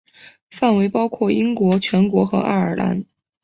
[0.49, 3.05] 范围包括英国全国和爱尔兰。